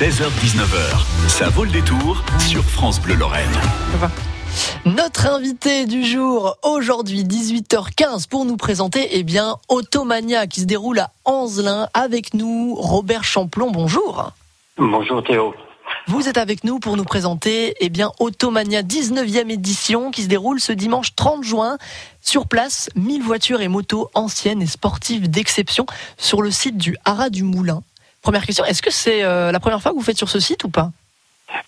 16h-19h, 0.00 1.28
ça 1.28 1.50
vaut 1.50 1.62
le 1.62 1.70
détour 1.70 2.24
sur 2.40 2.64
France 2.64 3.00
Bleu 3.00 3.14
Lorraine. 3.14 3.46
Notre 4.84 5.28
invité 5.28 5.86
du 5.86 6.04
jour, 6.04 6.56
aujourd'hui 6.64 7.22
18h15, 7.22 8.26
pour 8.28 8.44
nous 8.44 8.56
présenter 8.56 9.06
eh 9.12 9.22
bien, 9.22 9.54
Automania 9.68 10.48
qui 10.48 10.62
se 10.62 10.64
déroule 10.64 10.98
à 10.98 11.12
Anzelin. 11.24 11.86
Avec 11.94 12.34
nous, 12.34 12.74
Robert 12.74 13.22
Champlon, 13.22 13.70
bonjour. 13.70 14.32
Bonjour 14.78 15.22
Théo. 15.22 15.54
Vous 16.08 16.28
êtes 16.28 16.38
avec 16.38 16.64
nous 16.64 16.80
pour 16.80 16.96
nous 16.96 17.04
présenter 17.04 17.76
eh 17.78 17.88
bien, 17.88 18.10
Automania 18.18 18.82
19e 18.82 19.48
édition 19.48 20.10
qui 20.10 20.24
se 20.24 20.28
déroule 20.28 20.58
ce 20.58 20.72
dimanche 20.72 21.14
30 21.14 21.44
juin. 21.44 21.78
Sur 22.20 22.48
place, 22.48 22.90
1000 22.96 23.22
voitures 23.22 23.60
et 23.60 23.68
motos 23.68 24.10
anciennes 24.14 24.60
et 24.60 24.66
sportives 24.66 25.30
d'exception 25.30 25.86
sur 26.16 26.42
le 26.42 26.50
site 26.50 26.78
du 26.78 26.96
Haras 27.04 27.30
du 27.30 27.44
Moulin. 27.44 27.84
Première 28.24 28.46
question, 28.46 28.64
est-ce 28.64 28.80
que 28.80 28.90
c'est 28.90 29.22
euh, 29.22 29.52
la 29.52 29.60
première 29.60 29.82
fois 29.82 29.92
que 29.92 29.96
vous 29.96 30.02
faites 30.02 30.16
sur 30.16 30.30
ce 30.30 30.40
site 30.40 30.64
ou 30.64 30.70
pas? 30.70 30.88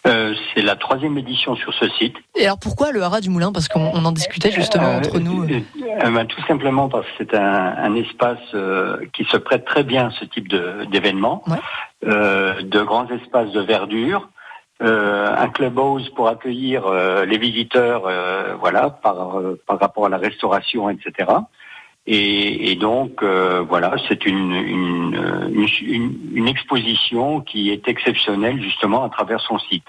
Euh, 0.06 0.34
c'est 0.54 0.62
la 0.62 0.74
troisième 0.74 1.18
édition 1.18 1.54
sur 1.54 1.74
ce 1.74 1.86
site. 1.90 2.16
Et 2.34 2.46
alors 2.46 2.58
pourquoi 2.58 2.92
le 2.92 3.02
haras 3.02 3.20
du 3.20 3.28
Moulin? 3.28 3.52
Parce 3.52 3.68
qu'on 3.68 3.92
en 3.92 4.12
discutait 4.12 4.50
justement 4.50 4.86
euh, 4.86 4.98
entre 4.98 5.18
nous. 5.18 5.46
Ben, 5.46 6.24
tout 6.24 6.40
simplement 6.46 6.88
parce 6.88 7.04
que 7.08 7.12
c'est 7.18 7.34
un, 7.34 7.94
espace 7.94 8.38
qui 9.12 9.24
se 9.24 9.36
prête 9.36 9.66
très 9.66 9.82
bien 9.82 10.06
à 10.06 10.10
ce 10.12 10.24
type 10.24 10.48
d'événement. 10.48 11.44
de 12.02 12.82
grands 12.82 13.08
espaces 13.10 13.52
de 13.52 13.60
verdure, 13.60 14.30
un 14.80 15.48
clubhouse 15.50 16.08
pour 16.16 16.28
accueillir 16.28 16.90
les 17.26 17.36
visiteurs, 17.36 18.10
voilà, 18.58 18.88
par, 18.88 19.40
par 19.66 19.78
rapport 19.78 20.06
à 20.06 20.08
la 20.08 20.16
restauration, 20.16 20.88
etc. 20.88 21.26
Et, 22.06 22.70
et 22.70 22.76
donc, 22.76 23.22
euh, 23.22 23.62
voilà, 23.62 23.96
c'est 24.08 24.26
une, 24.26 24.52
une, 24.52 25.66
une, 25.82 26.14
une, 26.34 26.48
exposition 26.48 27.40
qui 27.40 27.70
est 27.70 27.88
exceptionnelle 27.88 28.62
justement 28.62 29.02
à 29.04 29.08
travers 29.08 29.40
son 29.40 29.58
site. 29.58 29.88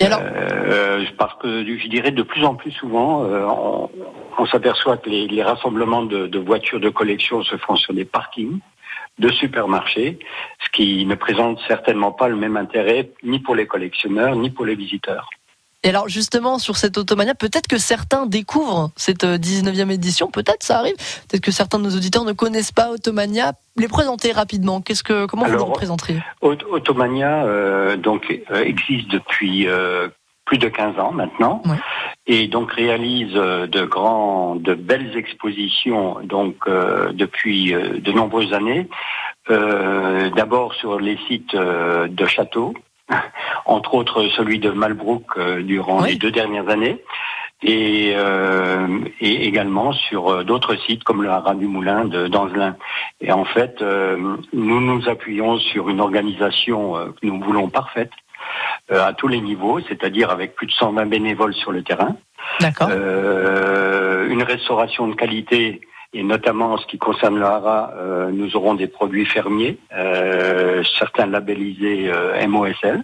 Et 0.00 0.06
alors 0.06 0.20
euh, 0.22 1.04
parce 1.16 1.34
que 1.34 1.64
je 1.64 1.88
dirais 1.88 2.10
de 2.10 2.22
plus 2.22 2.44
en 2.44 2.54
plus 2.56 2.72
souvent, 2.72 3.24
euh, 3.24 3.46
on, 3.46 3.88
on 4.36 4.46
s'aperçoit 4.46 4.96
que 4.96 5.08
les, 5.08 5.28
les 5.28 5.42
rassemblements 5.42 6.02
de, 6.02 6.26
de, 6.26 6.38
voitures 6.38 6.80
de 6.80 6.90
collection 6.90 7.42
se 7.44 7.56
font 7.56 7.76
sur 7.76 7.94
des 7.94 8.04
parkings 8.04 8.58
de 9.18 9.30
supermarchés, 9.30 10.18
ce 10.62 10.68
qui 10.70 11.06
ne 11.06 11.14
présente 11.14 11.58
certainement 11.66 12.12
pas 12.12 12.28
le 12.28 12.36
même 12.36 12.56
intérêt 12.56 13.10
ni 13.22 13.38
pour 13.38 13.54
les 13.54 13.66
collectionneurs 13.66 14.36
ni 14.36 14.50
pour 14.50 14.66
les 14.66 14.74
visiteurs. 14.74 15.30
Et 15.86 15.88
alors 15.88 16.08
justement 16.08 16.58
sur 16.58 16.76
cette 16.76 16.98
Automania, 16.98 17.36
peut-être 17.36 17.68
que 17.68 17.78
certains 17.78 18.26
découvrent 18.26 18.90
cette 18.96 19.22
19e 19.22 19.88
euh, 19.88 19.90
édition, 19.92 20.32
peut-être 20.32 20.64
ça 20.64 20.80
arrive, 20.80 20.96
peut-être 20.96 21.44
que 21.44 21.52
certains 21.52 21.78
de 21.78 21.84
nos 21.84 21.96
auditeurs 21.96 22.24
ne 22.24 22.32
connaissent 22.32 22.72
pas 22.72 22.90
Automania. 22.90 23.52
Les 23.76 23.86
présenter 23.86 24.32
rapidement, 24.32 24.80
qu'est-ce 24.80 25.04
que 25.04 25.26
comment 25.26 25.44
vous 25.44 25.52
le 25.52 25.62
représenteriez 25.62 26.20
Automania 26.40 27.44
euh, 27.44 27.96
donc 27.96 28.42
euh, 28.50 28.64
existe 28.64 29.08
depuis 29.12 29.68
plus 30.44 30.58
de 30.58 30.68
15 30.68 30.98
ans 30.98 31.12
maintenant. 31.12 31.62
Et 32.26 32.48
donc 32.48 32.72
réalise 32.72 33.34
de 33.34 33.84
grands 33.84 34.56
de 34.56 34.74
belles 34.74 35.16
expositions 35.16 36.16
donc 36.24 36.68
depuis 36.68 37.72
de 37.72 38.12
nombreuses 38.12 38.52
années. 38.52 38.88
D'abord 39.48 40.74
sur 40.74 40.98
les 40.98 41.16
sites 41.28 41.54
de 41.54 42.26
châteaux 42.26 42.74
entre 43.66 43.94
autres 43.94 44.28
celui 44.28 44.58
de 44.58 44.70
Malbrook 44.70 45.24
euh, 45.36 45.62
durant 45.62 46.02
les 46.02 46.16
deux 46.16 46.30
dernières 46.30 46.68
années. 46.68 47.02
Et, 47.62 48.12
euh, 48.14 48.98
et, 49.18 49.46
également 49.46 49.92
sur 49.92 50.28
euh, 50.28 50.44
d'autres 50.44 50.76
sites 50.76 51.04
comme 51.04 51.22
le 51.22 51.30
Haras 51.30 51.54
du 51.54 51.66
Moulin 51.66 52.04
de 52.04 52.28
d'Anzelin. 52.28 52.76
Et 53.20 53.32
en 53.32 53.44
fait, 53.46 53.82
nous 54.52 54.80
nous 54.80 55.08
appuyons 55.08 55.58
sur 55.58 55.88
une 55.88 56.00
organisation 56.00 56.92
que 56.92 57.26
nous 57.26 57.40
voulons 57.40 57.70
parfaite 57.70 58.10
à 58.90 59.14
tous 59.14 59.26
les 59.26 59.40
niveaux, 59.40 59.80
c'est-à-dire 59.88 60.30
avec 60.30 60.54
plus 60.54 60.66
de 60.66 60.72
120 60.72 61.06
bénévoles 61.06 61.54
sur 61.54 61.72
le 61.72 61.82
terrain. 61.82 62.14
D'accord. 62.60 62.90
une 62.90 64.42
restauration 64.42 65.08
de 65.08 65.14
qualité 65.14 65.80
et 66.12 66.22
notamment 66.22 66.74
en 66.74 66.76
ce 66.76 66.86
qui 66.86 66.98
concerne 66.98 67.38
le 67.38 67.46
hara, 67.46 67.94
nous 68.32 68.54
aurons 68.54 68.74
des 68.74 68.86
produits 68.86 69.24
fermiers, 69.24 69.78
certains 70.98 71.26
labellisés 71.26 72.12
MOSL. 72.46 73.02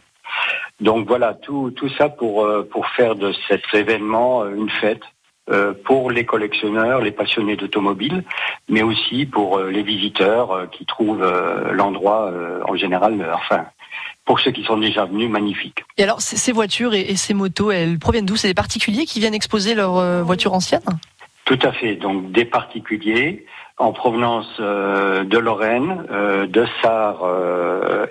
Donc 0.83 1.07
voilà, 1.07 1.35
tout, 1.35 1.71
tout 1.71 1.89
ça 1.97 2.09
pour, 2.09 2.45
euh, 2.45 2.69
pour 2.69 2.89
faire 2.89 3.15
de 3.15 3.33
cet 3.49 3.63
événement 3.73 4.43
euh, 4.43 4.55
une 4.55 4.69
fête 4.69 5.03
euh, 5.49 5.73
pour 5.85 6.11
les 6.11 6.25
collectionneurs, 6.25 7.01
les 7.01 7.13
passionnés 7.13 7.57
d'automobile, 7.57 8.25
mais 8.69 8.83
aussi 8.83 9.25
pour 9.25 9.61
les 9.61 9.83
visiteurs 9.83 10.69
qui 10.73 10.85
trouvent 10.85 11.25
l'endroit 11.73 12.33
en 12.67 12.77
général, 12.77 13.29
enfin, 13.35 13.67
pour 14.25 14.41
ceux 14.41 14.51
qui 14.51 14.65
sont 14.65 14.77
déjà 14.77 15.05
venus, 15.05 15.31
magnifique. 15.31 15.85
Et 15.99 16.05
alors, 16.05 16.21
ces 16.21 16.53
voitures 16.53 16.95
et 16.95 17.17
ces 17.17 17.35
motos, 17.35 17.71
elles 17.73 17.99
proviennent 17.99 18.27
d'où? 18.27 18.37
C'est 18.37 18.49
des 18.49 18.55
particuliers 18.55 19.05
qui 19.05 19.19
viennent 19.19 19.35
exposer 19.35 19.75
leurs 19.75 20.25
voitures 20.25 20.55
anciennes? 20.55 20.99
Tout 21.45 21.59
à 21.63 21.73
fait. 21.73 21.97
Donc, 21.97 22.31
des 22.31 22.45
particuliers 22.45 23.45
en 23.79 23.93
provenance 23.93 24.61
de 24.61 25.39
Lorraine, 25.39 26.07
de 26.49 26.67
Sarre 26.81 27.27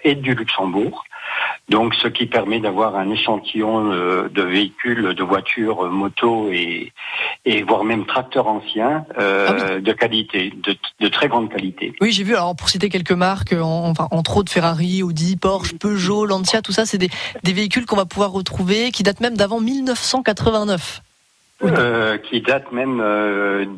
et 0.03 0.15
du 0.15 0.35
Luxembourg. 0.35 1.05
Donc, 1.69 1.95
ce 1.95 2.07
qui 2.07 2.25
permet 2.25 2.59
d'avoir 2.59 2.97
un 2.97 3.09
échantillon 3.09 3.91
euh, 3.94 4.27
de 4.29 4.41
véhicules, 4.41 5.13
de 5.13 5.23
voitures, 5.23 5.85
euh, 5.85 5.89
motos 5.89 6.49
et, 6.51 6.91
et 7.45 7.63
voire 7.63 7.85
même 7.85 8.05
tracteurs 8.05 8.47
anciens 8.47 9.05
euh, 9.17 9.47
ah 9.47 9.79
de 9.79 9.91
qualité, 9.94 10.51
de, 10.99 11.07
très 11.07 11.29
grande 11.29 11.49
qualité. 11.49 11.94
Oui, 12.01 12.11
j'ai 12.11 12.23
vu. 12.23 12.35
Alors, 12.35 12.55
pour 12.55 12.67
citer 12.69 12.89
quelques 12.89 13.11
marques, 13.11 13.53
enfin, 13.53 14.07
entre 14.11 14.38
autres 14.38 14.51
Ferrari, 14.51 15.01
Audi, 15.01 15.38
Porsche, 15.38 15.77
Peugeot, 15.77 16.25
Lancia, 16.25 16.61
tout 16.61 16.73
ça, 16.73 16.85
c'est 16.85 16.97
des, 16.97 17.09
véhicules 17.44 17.85
qu'on 17.85 17.95
va 17.95 18.05
pouvoir 18.05 18.31
retrouver 18.31 18.91
qui 18.91 19.03
datent 19.03 19.22
même 19.22 19.38
d'avant 19.38 19.61
1989. 19.61 21.01
qui 22.29 22.41
datent 22.41 22.72
même 22.72 22.97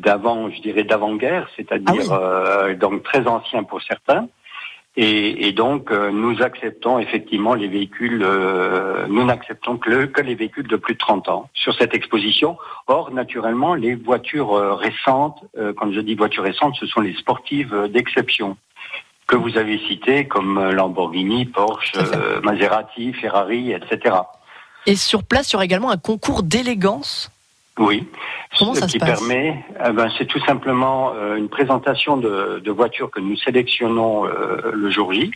d'avant, 0.02 0.50
je 0.50 0.60
dirais 0.62 0.84
d'avant-guerre, 0.84 1.48
c'est-à-dire 1.54 2.12
ah 2.12 2.72
donc 2.74 3.02
très 3.04 3.26
anciens 3.26 3.62
pour 3.62 3.82
certains. 3.82 4.26
Et, 4.96 5.48
et, 5.48 5.52
donc, 5.52 5.90
euh, 5.90 6.12
nous 6.12 6.40
acceptons 6.40 7.00
effectivement 7.00 7.54
les 7.54 7.66
véhicules, 7.66 8.22
euh, 8.22 9.06
nous 9.08 9.24
n'acceptons 9.24 9.76
que, 9.76 10.04
que, 10.04 10.20
les 10.20 10.36
véhicules 10.36 10.68
de 10.68 10.76
plus 10.76 10.94
de 10.94 10.98
30 10.98 11.28
ans 11.28 11.50
sur 11.52 11.74
cette 11.74 11.94
exposition. 11.94 12.56
Or, 12.86 13.10
naturellement, 13.10 13.74
les 13.74 13.96
voitures 13.96 14.52
euh, 14.52 14.74
récentes, 14.74 15.44
quand 15.76 15.92
je 15.92 16.00
dis 16.00 16.14
voitures 16.14 16.44
récentes, 16.44 16.76
ce 16.78 16.86
sont 16.86 17.00
les 17.00 17.14
sportives 17.14 17.88
d'exception 17.92 18.56
que 19.26 19.36
vous 19.36 19.56
avez 19.56 19.78
citées, 19.88 20.28
comme 20.28 20.70
Lamborghini, 20.70 21.46
Porsche, 21.46 21.94
Maserati, 22.42 23.14
Ferrari, 23.14 23.72
etc. 23.72 24.16
Et 24.86 24.96
sur 24.96 25.24
place, 25.24 25.50
il 25.50 25.54
y 25.54 25.56
aura 25.56 25.64
également 25.64 25.90
un 25.90 25.96
concours 25.96 26.42
d'élégance 26.42 27.32
oui. 27.78 28.06
Ce 28.52 28.86
qui 28.86 28.98
permet, 28.98 29.64
eh 29.84 29.90
ben, 29.90 30.08
c'est 30.16 30.26
tout 30.26 30.38
simplement 30.46 31.12
euh, 31.14 31.34
une 31.34 31.48
présentation 31.48 32.16
de, 32.16 32.60
de, 32.64 32.70
voitures 32.70 33.10
que 33.10 33.18
nous 33.18 33.36
sélectionnons 33.36 34.26
euh, 34.26 34.70
le 34.72 34.90
jour 34.90 35.12
J. 35.12 35.32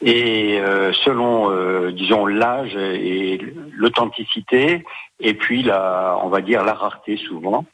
Et 0.00 0.58
euh, 0.60 0.92
selon, 1.04 1.50
disons, 1.90 2.24
l'âge 2.24 2.74
et 2.74 3.38
l'authenticité, 3.74 4.84
et 5.20 5.34
puis 5.34 5.62
la, 5.62 6.18
on 6.22 6.28
va 6.28 6.40
dire 6.40 6.64
la 6.64 6.72
rareté 6.72 7.18
souvent. 7.18 7.66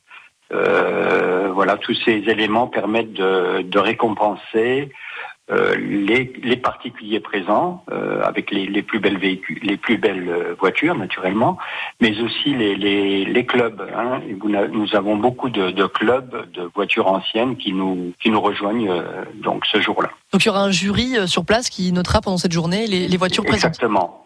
voilà, 0.50 1.76
tous 1.76 1.94
ces 2.04 2.24
éléments 2.26 2.66
permettent 2.66 3.12
de, 3.12 3.62
de 3.62 3.78
récompenser 3.78 4.90
euh, 5.50 5.74
les, 5.76 6.32
les, 6.42 6.56
particuliers 6.56 7.20
présents 7.20 7.84
euh, 7.92 8.22
avec 8.22 8.50
les, 8.50 8.64
les, 8.64 8.82
plus 8.82 8.98
belles 8.98 9.18
véhicules, 9.18 9.58
les 9.62 9.76
plus 9.76 9.98
belles 9.98 10.26
euh, 10.26 10.54
voitures 10.58 10.94
naturellement, 10.94 11.58
mais 12.00 12.18
aussi 12.22 12.54
les, 12.54 12.74
les 13.26 13.44
clubs. 13.44 13.86
Hein. 13.94 14.22
Nous 14.72 14.96
avons 14.96 15.18
beaucoup 15.18 15.50
de, 15.50 15.70
de, 15.70 15.84
clubs 15.84 16.50
de 16.54 16.70
voitures 16.74 17.08
anciennes 17.08 17.56
qui 17.56 17.74
nous 17.74 18.14
qui 18.22 18.30
nous 18.30 18.40
rejoignent 18.40 18.90
donc 19.34 19.66
ce 19.66 19.82
jour-là. 19.82 20.08
Donc 20.32 20.44
il 20.44 20.48
y 20.48 20.50
aura 20.50 20.62
un 20.62 20.70
jury 20.70 21.28
sur 21.28 21.44
place 21.44 21.68
qui 21.68 21.92
notera 21.92 22.22
pendant 22.22 22.38
cette 22.38 22.52
journée 22.52 22.86
les, 22.86 23.16
voitures 23.18 23.44
présentes. 23.44 23.72
Exactement. 23.72 24.23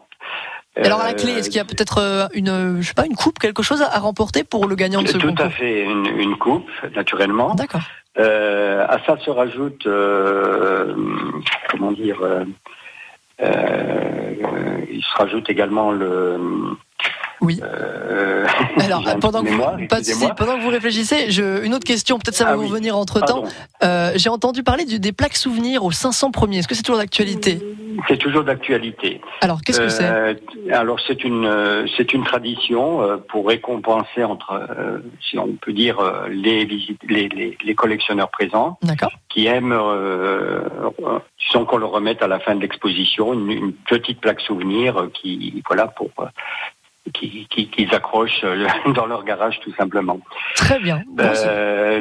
Alors 0.77 1.01
à 1.01 1.07
la 1.07 1.15
clé, 1.15 1.33
est-ce 1.33 1.49
qu'il 1.49 1.57
y 1.57 1.61
a 1.61 1.65
peut-être 1.65 2.29
une, 2.35 2.81
je 2.81 2.87
sais 2.87 2.95
pas, 2.95 3.07
une 3.07 3.17
coupe, 3.17 3.39
quelque 3.39 3.63
chose 3.63 3.83
à 3.83 3.99
remporter 3.99 4.45
pour 4.45 4.69
le 4.69 4.77
gagnant 4.77 5.03
de 5.03 5.09
ce 5.09 5.19
concours 5.19 5.35
Tout 5.35 5.43
à 5.43 5.51
fait, 5.51 5.83
une, 5.83 6.07
une 6.07 6.37
coupe, 6.37 6.71
naturellement. 6.95 7.55
D'accord. 7.55 7.83
Euh, 8.19 8.85
à 8.89 8.99
ça 9.05 9.17
se 9.25 9.31
rajoute, 9.31 9.87
euh, 9.87 10.93
comment 11.71 11.93
dire, 11.93 12.19
euh, 12.21 12.45
il 14.91 15.03
se 15.03 15.17
rajoute 15.17 15.49
également 15.49 15.93
le. 15.93 16.37
Oui. 17.41 17.61
Alors, 18.81 19.05
pendant 19.21 19.45
que, 19.45 19.51
vous, 19.51 20.29
pendant 20.37 20.57
que 20.57 20.63
vous 20.63 20.69
réfléchissez, 20.71 21.31
je, 21.31 21.65
une 21.65 21.75
autre 21.75 21.85
question, 21.87 22.19
peut-être 22.19 22.35
ça 22.35 22.45
va 22.45 22.53
ah 22.53 22.57
vous 22.57 22.67
venir 22.67 22.97
entre 22.97 23.21
temps. 23.21 23.45
J'ai 24.17 24.31
entendu 24.31 24.65
parler 24.65 24.85
du, 24.85 24.99
des 24.99 25.13
plaques 25.13 25.37
souvenirs 25.37 25.85
aux 25.85 25.93
500 25.93 26.33
premiers. 26.33 26.59
Est-ce 26.59 26.69
que 26.69 26.75
c'est 26.75 26.83
toujours 26.83 26.99
d'actualité? 26.99 27.61
C'est 28.07 28.19
toujours 28.19 28.45
d'actualité. 28.45 29.21
Alors, 29.41 29.61
qu'est-ce 29.63 29.81
que 29.81 29.89
c'est 29.89 30.05
euh, 30.05 30.35
Alors, 30.71 31.01
c'est 31.07 31.25
une 31.25 31.47
euh, 31.47 31.87
c'est 31.97 32.13
une 32.13 32.25
tradition 32.25 33.03
euh, 33.03 33.17
pour 33.17 33.49
récompenser 33.49 34.25
entre, 34.25 34.69
si 35.21 35.39
on 35.39 35.55
peut 35.55 35.73
dire, 35.73 35.99
les, 36.31 36.65
les, 37.09 37.57
les, 37.65 37.75
collectionneurs 37.75 38.31
présents, 38.31 38.79
qui 39.29 39.47
aiment, 39.47 39.77
sont 41.51 41.65
qu'on 41.65 41.79
leur 41.79 41.91
remette 41.91 42.23
à 42.23 42.29
la 42.29 42.39
fin 42.39 42.55
de 42.55 42.61
l'exposition 42.61 43.33
une, 43.33 43.73
petite 43.89 44.21
plaque 44.21 44.41
souvenir 44.41 45.09
qui, 45.15 45.63
voilà, 45.67 45.87
pour 45.89 46.11
qu'ils 47.15 47.49
qui, 47.49 47.89
accrochent 47.91 48.45
dans 48.95 49.07
leur 49.07 49.25
garage 49.25 49.61
tout 49.61 49.73
simplement. 49.75 50.21
Très 50.55 50.79
bien. 50.79 51.03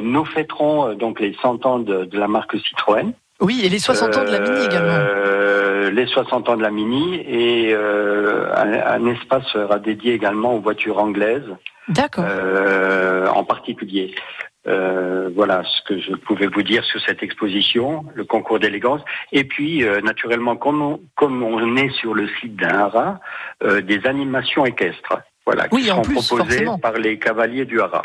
nous 0.01 0.25
fêterons 0.25 0.93
donc 0.93 1.19
les 1.19 1.35
100 1.41 1.65
ans 1.65 1.79
de, 1.79 2.05
de 2.05 2.19
la 2.19 2.27
marque 2.27 2.57
Citroën. 2.59 3.13
Oui, 3.39 3.61
et 3.63 3.69
les 3.69 3.79
60 3.79 4.17
ans 4.17 4.23
de 4.23 4.31
la 4.31 4.39
Mini 4.39 4.65
également. 4.65 4.93
Euh, 4.93 5.36
les 5.91 6.07
60 6.07 6.49
ans 6.49 6.57
de 6.57 6.61
la 6.61 6.71
Mini 6.71 7.15
et 7.15 7.73
euh, 7.73 8.51
un, 8.55 9.05
espace 9.07 9.45
sera 9.47 9.79
dédié 9.79 10.13
également 10.13 10.55
aux 10.55 10.59
voitures 10.59 10.99
anglaises. 10.99 11.49
D'accord. 11.89 12.25
Euh, 12.27 13.27
en 13.27 13.43
particulier. 13.43 14.13
voilà 14.65 15.63
ce 15.63 15.81
que 15.87 15.99
je 15.99 16.13
pouvais 16.15 16.47
vous 16.47 16.63
dire 16.63 16.83
sur 16.83 16.99
cette 17.01 17.23
exposition, 17.23 18.05
le 18.15 18.25
concours 18.25 18.59
d'élégance. 18.59 19.01
Et 19.31 19.45
puis, 19.45 19.85
naturellement, 20.03 20.57
comme 20.57 20.81
on, 20.81 20.99
comme 21.15 21.41
on 21.43 21.75
est 21.77 21.91
sur 21.91 22.13
le 22.13 22.27
site 22.39 22.55
d'un 22.57 22.77
haras, 22.85 23.19
des 23.63 24.05
animations 24.05 24.65
équestres. 24.65 25.17
Voilà, 25.47 25.69
qui 25.69 25.81
seront 25.81 26.01
proposées 26.01 26.65
par 26.81 26.91
les 26.91 27.17
cavaliers 27.17 27.63
du 27.63 27.79
Haras. 27.79 28.01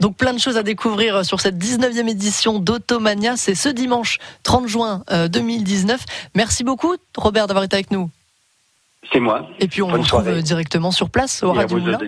Donc 0.00 0.18
plein 0.18 0.34
de 0.34 0.38
choses 0.38 0.58
à 0.58 0.62
découvrir 0.62 1.24
sur 1.24 1.40
cette 1.40 1.56
19e 1.56 2.06
édition 2.06 2.58
d'Automania. 2.58 3.38
C'est 3.38 3.54
ce 3.54 3.70
dimanche 3.70 4.18
30 4.42 4.68
juin 4.68 5.02
2019. 5.30 6.00
Euh, 6.00 6.04
Merci 6.34 6.64
beaucoup 6.64 6.94
Robert 7.16 7.46
d'avoir 7.46 7.64
été 7.64 7.76
avec 7.76 7.92
nous. 7.92 8.10
C'est 9.10 9.20
moi. 9.20 9.48
Et 9.58 9.68
puis 9.68 9.80
on 9.80 9.88
vous 9.88 10.02
retrouve 10.02 10.42
directement 10.42 10.90
sur 10.90 11.08
place 11.08 11.42
au 11.42 11.54
Radio 11.54 11.78
Moulin. 11.78 11.98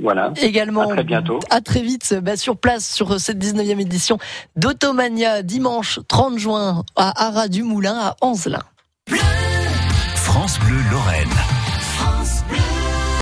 Voilà. 0.00 0.32
Également. 0.40 0.88
À 0.88 0.94
très 0.94 1.04
bientôt. 1.04 1.38
À 1.50 1.60
très 1.60 1.82
vite 1.82 2.14
bah, 2.22 2.38
sur 2.38 2.56
place 2.56 2.90
sur 2.90 3.20
cette 3.20 3.36
19e 3.36 3.80
édition 3.82 4.16
d'Automania 4.56 5.42
dimanche 5.42 6.00
30 6.08 6.38
juin 6.38 6.84
à 6.96 7.26
Haras 7.26 7.48
du 7.48 7.62
Moulin 7.62 7.98
à 7.98 8.16
Anzelin. 8.22 8.62
France 10.16 10.58
Bleu 10.60 10.78
Lorraine. 10.90 11.55